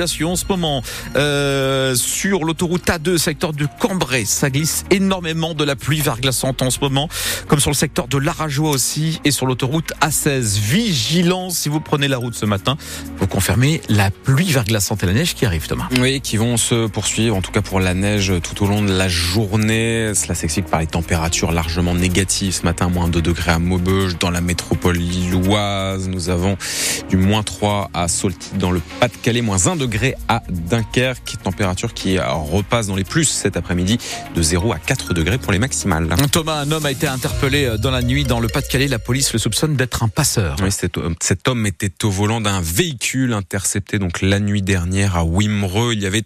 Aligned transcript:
En 0.00 0.36
ce 0.36 0.46
moment, 0.48 0.82
euh, 1.16 1.94
sur 1.94 2.44
l'autoroute 2.44 2.86
A2, 2.86 3.18
secteur 3.18 3.52
de 3.52 3.68
Cambrai, 3.78 4.24
ça 4.24 4.48
glisse 4.48 4.86
énormément 4.90 5.52
de 5.52 5.64
la 5.64 5.76
pluie 5.76 6.00
verglaçante 6.00 6.62
en 6.62 6.70
ce 6.70 6.78
moment, 6.80 7.10
comme 7.46 7.60
sur 7.60 7.68
le 7.68 7.76
secteur 7.76 8.08
de 8.08 8.16
l'Arajois 8.16 8.70
aussi, 8.70 9.20
et 9.26 9.30
sur 9.30 9.44
l'autoroute 9.44 9.92
A16. 10.00 10.58
Vigilance 10.58 11.58
si 11.58 11.68
vous 11.68 11.80
prenez 11.80 12.08
la 12.08 12.16
route 12.16 12.34
ce 12.34 12.46
matin, 12.46 12.78
vous 13.18 13.26
confirmez 13.26 13.82
la 13.90 14.10
pluie 14.10 14.50
verglaçante 14.50 15.02
et 15.02 15.06
la 15.06 15.12
neige 15.12 15.34
qui 15.34 15.44
arrive, 15.44 15.66
Thomas. 15.66 15.90
Oui, 16.00 16.22
qui 16.22 16.38
vont 16.38 16.56
se 16.56 16.86
poursuivre, 16.86 17.36
en 17.36 17.42
tout 17.42 17.52
cas 17.52 17.60
pour 17.60 17.78
la 17.78 17.92
neige 17.92 18.32
tout 18.42 18.64
au 18.64 18.68
long 18.68 18.80
de 18.80 18.92
la 18.92 19.10
journée. 19.10 20.12
Cela 20.14 20.34
s'explique 20.34 20.68
par 20.68 20.80
les 20.80 20.86
températures 20.86 21.52
largement 21.52 21.94
négatives. 21.94 22.54
Ce 22.54 22.62
matin, 22.62 22.88
moins 22.88 23.08
2 23.08 23.20
degrés 23.20 23.52
à 23.52 23.58
Maubeuge, 23.58 24.16
dans 24.18 24.30
la 24.30 24.40
métropole 24.40 24.96
lilloise. 24.96 26.08
Nous 26.08 26.30
avons 26.30 26.56
du 27.10 27.18
moins 27.18 27.42
3 27.42 27.90
à 27.92 28.08
Solti 28.08 28.52
dans 28.54 28.70
le 28.70 28.80
Pas-de-Calais, 28.98 29.42
moins 29.42 29.66
1 29.66 29.76
degré 29.76 29.81
à 30.28 30.42
Dunkerque, 30.48 31.36
température 31.42 31.94
qui 31.94 32.18
repasse 32.18 32.86
dans 32.86 32.96
les 32.96 33.04
plus 33.04 33.24
cet 33.24 33.56
après-midi 33.56 33.98
de 34.34 34.42
0 34.42 34.72
à 34.72 34.78
4 34.78 35.14
degrés 35.14 35.38
pour 35.38 35.52
les 35.52 35.58
maximales. 35.58 36.08
Thomas, 36.30 36.60
un 36.60 36.70
homme 36.70 36.86
a 36.86 36.90
été 36.90 37.06
interpellé 37.06 37.76
dans 37.78 37.90
la 37.90 38.02
nuit 38.02 38.24
dans 38.24 38.40
le 38.40 38.48
Pas-de-Calais. 38.48 38.88
La 38.88 38.98
police 38.98 39.32
le 39.32 39.38
soupçonne 39.38 39.76
d'être 39.76 40.02
un 40.02 40.08
passeur. 40.08 40.56
Oui, 40.62 40.70
cet, 40.70 40.98
cet 41.20 41.48
homme 41.48 41.66
était 41.66 42.04
au 42.04 42.10
volant 42.10 42.40
d'un 42.40 42.60
véhicule 42.60 43.32
intercepté 43.32 43.98
donc 43.98 44.22
la 44.22 44.40
nuit 44.40 44.62
dernière 44.62 45.16
à 45.16 45.24
Wimereux. 45.24 45.92
Il 45.94 46.00
y 46.00 46.06
avait 46.06 46.22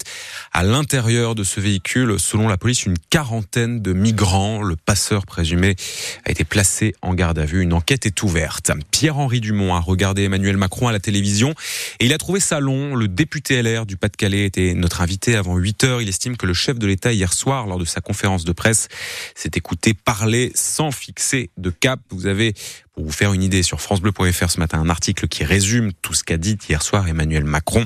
à 0.53 0.63
l'intérieur 0.63 1.35
de 1.35 1.45
ce 1.45 1.61
véhicule, 1.61 2.17
selon 2.19 2.49
la 2.49 2.57
police, 2.57 2.85
une 2.85 2.99
quarantaine 3.11 3.81
de 3.81 3.93
migrants. 3.93 4.63
Le 4.63 4.77
passeur 4.77 5.27
présumé 5.27 5.77
a 6.25 6.31
été 6.31 6.45
placé 6.45 6.95
en 7.03 7.15
garde 7.15 7.39
à 7.39 7.45
vue. 7.45 7.63
Une 7.63 7.73
enquête 7.73 8.07
est 8.07 8.23
ouverte. 8.23 8.71
Pierre-Henri 8.91 9.41
Dumont 9.41 9.75
a 9.75 9.81
regardé 9.81 10.25
Emmanuel 10.25 10.57
Macron 10.57 10.89
à 10.89 10.93
la 10.93 11.01
télévision 11.01 11.55
et 12.01 12.07
il 12.07 12.13
a 12.13 12.19
trouvé 12.19 12.41
ça 12.41 12.61
long. 12.61 12.95
Le 12.95 13.09
député 13.09 13.46
TLR 13.47 13.87
du 13.87 13.97
Pas-de-Calais 13.97 14.45
était 14.45 14.75
notre 14.75 15.03
invité 15.03 15.37
avant 15.37 15.57
8 15.57 15.85
heures. 15.85 16.03
Il 16.03 16.09
estime 16.09 16.37
que 16.37 16.47
le 16.47 16.53
chef 16.53 16.81
de 16.81 16.87
l'État 16.89 17.13
hier 17.13 17.33
soir, 17.33 17.69
lors 17.69 17.79
de 17.79 17.85
sa 17.85 18.01
conférence 18.01 18.45
de 18.45 18.51
presse, 18.51 18.89
s'est 19.37 19.53
écouté 19.55 19.95
parler 19.95 20.51
sans 20.57 20.91
fixer 20.91 21.51
de 21.57 21.71
cap. 21.71 22.01
Vous 22.11 22.27
avez 22.27 22.55
pour 22.97 23.05
vous 23.05 23.13
faire 23.13 23.35
une 23.35 23.43
idée 23.43 23.63
sur 23.63 23.83
francebleu.fr 23.83 24.51
ce 24.51 24.59
matin 24.59 24.81
un 24.81 24.89
article 24.89 25.29
qui 25.29 25.45
résume 25.45 25.93
tout 26.01 26.15
ce 26.15 26.25
qu'a 26.25 26.39
dit 26.39 26.57
hier 26.67 26.81
soir 26.81 27.07
Emmanuel 27.07 27.45
Macron 27.45 27.85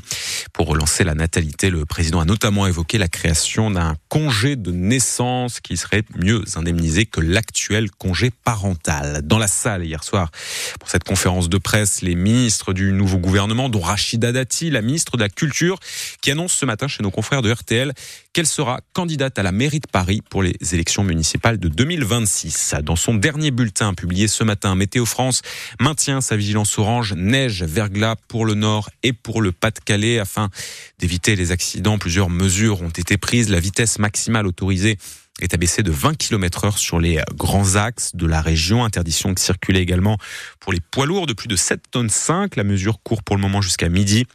pour 0.52 0.68
relancer 0.68 1.02
la 1.02 1.14
natalité. 1.14 1.68
Le 1.68 1.84
président 1.84 2.20
a 2.20 2.24
notamment 2.24 2.68
évoqué 2.68 2.96
la 2.96 3.08
création 3.08 3.72
d'un 3.72 3.96
congé 4.08 4.54
de 4.54 4.70
naissance 4.70 5.58
qui 5.58 5.76
serait 5.76 6.04
mieux 6.14 6.44
indemnisé 6.54 7.06
que 7.06 7.20
l'actuel 7.20 7.90
congé 7.90 8.30
parental. 8.44 9.22
Dans 9.24 9.38
la 9.38 9.48
salle 9.48 9.84
hier 9.84 10.04
soir 10.04 10.30
pour 10.78 10.88
cette 10.88 11.02
conférence 11.02 11.48
de 11.48 11.58
presse, 11.58 12.02
les 12.02 12.14
ministres 12.14 12.72
du 12.72 12.92
nouveau 12.92 13.18
gouvernement 13.18 13.68
dont 13.68 13.80
Rachida 13.80 14.30
Dati, 14.30 14.70
la 14.70 14.80
ministre 14.80 15.16
de 15.16 15.22
la 15.22 15.28
Culture 15.28 15.80
qui 16.22 16.30
annonce 16.30 16.52
ce 16.52 16.66
matin 16.66 16.86
chez 16.86 17.02
nos 17.02 17.10
confrères 17.10 17.42
de 17.42 17.50
RTL 17.50 17.92
qu'elle 18.32 18.46
sera 18.46 18.78
candidate 18.92 19.40
à 19.40 19.42
la 19.42 19.50
mairie 19.50 19.80
de 19.80 19.88
Paris 19.90 20.22
pour 20.30 20.44
les 20.44 20.54
élections 20.72 21.02
municipales 21.02 21.58
de 21.58 21.68
2026. 21.68 22.76
Dans 22.84 22.94
son 22.94 23.14
dernier 23.14 23.50
bulletin 23.50 23.92
publié 23.92 24.28
ce 24.28 24.44
matin, 24.44 24.76
Météo 24.76 24.99
France 25.04 25.42
maintient 25.78 26.20
sa 26.20 26.36
vigilance 26.36 26.78
orange, 26.78 27.14
neige, 27.14 27.62
verglas 27.62 28.16
pour 28.28 28.44
le 28.44 28.54
nord 28.54 28.90
et 29.02 29.12
pour 29.12 29.42
le 29.42 29.52
Pas-de-Calais 29.52 30.18
afin 30.18 30.50
d'éviter 30.98 31.36
les 31.36 31.52
accidents. 31.52 31.98
Plusieurs 31.98 32.30
mesures 32.30 32.82
ont 32.82 32.90
été 32.90 33.16
prises. 33.16 33.48
La 33.48 33.60
vitesse 33.60 33.98
maximale 33.98 34.46
autorisée 34.46 34.98
est 35.40 35.54
abaissée 35.54 35.82
de 35.82 35.90
20 35.90 36.16
km 36.16 36.64
heure 36.64 36.78
sur 36.78 36.98
les 36.98 37.20
grands 37.34 37.76
axes 37.76 38.14
de 38.14 38.26
la 38.26 38.40
région. 38.40 38.84
Interdiction 38.84 39.32
de 39.32 39.38
circuler 39.38 39.80
également 39.80 40.18
pour 40.58 40.72
les 40.72 40.80
poids 40.80 41.06
lourds 41.06 41.26
de 41.26 41.32
plus 41.32 41.48
de 41.48 41.56
7 41.56 41.80
tonnes 41.90 42.10
5. 42.10 42.56
La 42.56 42.64
mesure 42.64 43.00
court 43.02 43.22
pour 43.22 43.36
le 43.36 43.42
moment 43.42 43.62
jusqu'à 43.62 43.88
midi. 43.88 44.26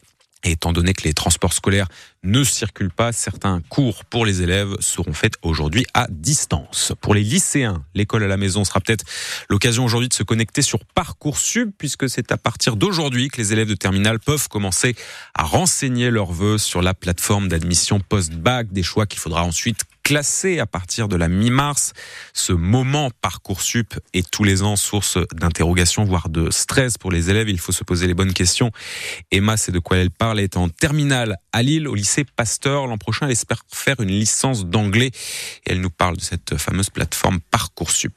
Étant 0.43 0.73
donné 0.73 0.93
que 0.93 1.03
les 1.03 1.13
transports 1.13 1.53
scolaires 1.53 1.87
ne 2.25 2.43
circulent 2.43 2.91
pas, 2.91 3.11
certains 3.11 3.61
cours 3.69 4.03
pour 4.05 4.25
les 4.25 4.41
élèves 4.41 4.75
seront 4.79 5.13
faits 5.13 5.35
aujourd'hui 5.41 5.85
à 5.93 6.07
distance. 6.09 6.91
Pour 6.99 7.13
les 7.13 7.23
lycéens, 7.23 7.83
l'école 7.93 8.23
à 8.23 8.27
la 8.27 8.37
maison 8.37 8.65
sera 8.65 8.81
peut-être 8.81 9.05
l'occasion 9.49 9.85
aujourd'hui 9.85 10.09
de 10.09 10.13
se 10.13 10.23
connecter 10.23 10.61
sur 10.61 10.83
Parcoursup 10.83 11.73
puisque 11.77 12.09
c'est 12.09 12.31
à 12.31 12.37
partir 12.37 12.75
d'aujourd'hui 12.75 13.29
que 13.29 13.37
les 13.37 13.53
élèves 13.53 13.69
de 13.69 13.75
terminale 13.75 14.19
peuvent 14.19 14.49
commencer 14.49 14.95
à 15.33 15.43
renseigner 15.43 16.09
leurs 16.09 16.31
vœux 16.31 16.57
sur 16.57 16.81
la 16.81 16.93
plateforme 16.93 17.47
d'admission 17.47 17.99
post-bac, 17.99 18.71
des 18.73 18.83
choix 18.83 19.05
qu'il 19.05 19.19
faudra 19.19 19.43
ensuite 19.43 19.83
classé 20.05 20.59
à 20.59 20.67
partir 20.67 21.07
de 21.07 21.15
la 21.15 21.27
mi-mars. 21.27 21.93
Ce 22.33 22.53
moment 22.53 23.09
Parcoursup 23.21 23.95
est 24.13 24.29
tous 24.29 24.43
les 24.43 24.61
ans 24.61 24.75
source 24.75 25.17
d'interrogation, 25.33 26.05
voire 26.05 26.29
de 26.29 26.51
stress 26.51 26.99
pour 26.99 27.11
les 27.11 27.31
élèves. 27.31 27.49
Il 27.49 27.59
faut 27.59 27.71
se 27.71 27.83
poser 27.83 28.05
les 28.05 28.13
bonnes 28.13 28.33
questions. 28.33 28.71
Emma, 29.31 29.57
c'est 29.57 29.71
de 29.71 29.79
quoi 29.79 29.97
elle 29.97 30.11
parle, 30.11 30.39
est 30.39 30.57
en 30.57 30.69
terminale 30.69 31.37
à 31.55 31.63
Lille, 31.63 31.87
au 31.87 31.95
lycée 31.95 32.25
Pasteur. 32.25 32.85
L'an 32.85 32.97
prochain, 32.97 33.27
elle 33.27 33.31
espère 33.31 33.61
faire 33.71 33.95
une 34.01 34.09
licence 34.09 34.65
d'anglais. 34.65 35.11
Et 35.65 35.71
elle 35.71 35.79
nous 35.79 35.89
parle 35.89 36.17
de 36.17 36.21
cette 36.21 36.57
fameuse 36.57 36.89
plateforme 36.89 37.39
Parcoursup. 37.49 38.11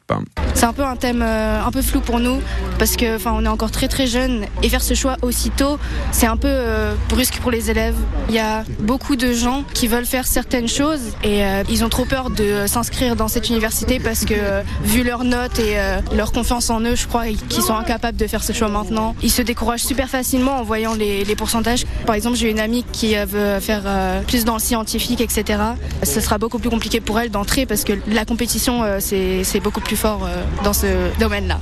C'est 0.54 0.64
un 0.64 0.72
peu 0.72 0.82
un 0.82 0.96
thème 0.96 1.22
euh, 1.22 1.62
un 1.62 1.70
peu 1.70 1.82
flou 1.82 2.00
pour 2.00 2.18
nous, 2.18 2.40
parce 2.80 2.96
que 2.96 3.14
enfin, 3.14 3.32
on 3.36 3.44
est 3.44 3.48
encore 3.48 3.70
très 3.70 3.86
très 3.86 4.08
jeune 4.08 4.46
et 4.64 4.68
faire 4.68 4.82
ce 4.82 4.94
choix 4.94 5.16
aussitôt, 5.22 5.78
c'est 6.10 6.26
un 6.26 6.36
peu 6.36 6.48
euh, 6.48 6.94
brusque 7.08 7.38
pour 7.38 7.52
les 7.52 7.70
élèves. 7.70 7.94
Il 8.28 8.34
y 8.34 8.40
a 8.40 8.64
beaucoup 8.80 9.14
de 9.14 9.32
gens 9.32 9.62
qui 9.72 9.86
veulent 9.86 10.06
faire 10.06 10.26
certaines 10.26 10.66
choses 10.66 11.12
et 11.22 11.44
euh, 11.44 11.62
ils 11.68 11.84
ont 11.84 11.88
trop 11.88 12.06
peur 12.06 12.30
de 12.30 12.66
s'inscrire 12.66 13.14
dans 13.14 13.28
cette 13.28 13.48
université 13.50 14.00
parce 14.00 14.24
que 14.24 14.64
vu 14.82 15.04
leurs 15.04 15.22
notes 15.22 15.60
et 15.60 15.76
leur 16.12 16.32
confiance 16.32 16.70
en 16.70 16.80
eux, 16.80 16.96
je 16.96 17.06
crois 17.06 17.26
qu'ils 17.48 17.62
sont 17.62 17.76
incapables 17.76 18.16
de 18.16 18.26
faire 18.26 18.42
ce 18.42 18.52
choix 18.52 18.68
maintenant. 18.68 19.14
Ils 19.22 19.30
se 19.30 19.42
découragent 19.42 19.84
super 19.84 20.08
facilement 20.08 20.58
en 20.58 20.64
voyant 20.64 20.94
les 20.94 21.36
pourcentages. 21.36 21.84
Par 22.04 22.16
exemple, 22.16 22.36
j'ai 22.36 22.50
une 22.50 22.60
amie 22.60 22.84
qui 22.92 23.14
veut 23.28 23.60
faire 23.60 23.82
plus 24.26 24.44
dans 24.44 24.54
le 24.54 24.60
scientifique, 24.60 25.20
etc. 25.20 25.60
Ce 26.02 26.20
sera 26.20 26.38
beaucoup 26.38 26.58
plus 26.58 26.70
compliqué 26.70 27.00
pour 27.00 27.20
elle 27.20 27.30
d'entrer 27.30 27.66
parce 27.66 27.84
que 27.84 27.92
la 28.08 28.24
compétition, 28.24 28.82
c'est 28.98 29.60
beaucoup 29.62 29.80
plus 29.80 29.96
fort 29.96 30.28
dans 30.64 30.72
ce 30.72 30.86
domaine-là. 31.18 31.60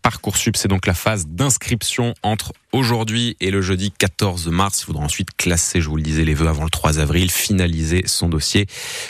Parcoursup, 0.00 0.56
c'est 0.56 0.68
donc 0.68 0.86
la 0.86 0.94
phase 0.94 1.26
d'inscription 1.26 2.14
entre 2.22 2.52
aujourd'hui 2.72 3.36
et 3.40 3.50
le 3.50 3.62
jeudi 3.62 3.90
14 3.90 4.46
mars. 4.48 4.82
Il 4.82 4.84
faudra 4.84 5.02
ensuite 5.02 5.30
classer, 5.36 5.80
je 5.80 5.88
vous 5.88 5.96
le 5.96 6.02
disais, 6.02 6.24
les 6.24 6.34
vœux 6.34 6.46
avant 6.46 6.64
le 6.64 6.70
3 6.70 7.00
avril, 7.00 7.30
finaliser 7.30 8.02
son 8.06 8.28
dossier. 8.28 8.66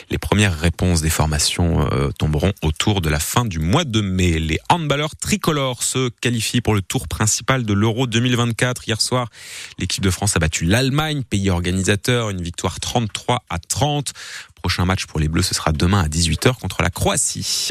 Les 0.09 0.17
premières 0.17 0.57
réponses 0.57 1.01
des 1.01 1.09
formations 1.09 1.87
euh, 1.91 2.09
tomberont 2.17 2.53
autour 2.63 3.01
de 3.01 3.09
la 3.09 3.19
fin 3.19 3.45
du 3.45 3.59
mois 3.59 3.83
de 3.83 4.01
mai. 4.01 4.39
Les 4.39 4.59
handballeurs 4.69 5.15
tricolores 5.15 5.83
se 5.83 6.09
qualifient 6.21 6.61
pour 6.61 6.73
le 6.73 6.81
tour 6.81 7.07
principal 7.07 7.63
de 7.63 7.73
l'Euro 7.73 8.07
2024. 8.07 8.87
Hier 8.87 8.99
soir, 8.99 9.29
l'équipe 9.77 10.03
de 10.03 10.09
France 10.09 10.35
a 10.37 10.39
battu 10.39 10.65
l'Allemagne, 10.65 11.23
pays 11.23 11.51
organisateur, 11.51 12.31
une 12.31 12.41
victoire 12.41 12.79
33 12.79 13.43
à 13.49 13.59
30. 13.59 14.13
Prochain 14.55 14.85
match 14.85 15.05
pour 15.05 15.19
les 15.19 15.27
Bleus, 15.27 15.43
ce 15.43 15.53
sera 15.53 15.71
demain 15.71 16.01
à 16.01 16.07
18h 16.07 16.55
contre 16.55 16.81
la 16.81 16.89
Croatie. 16.89 17.69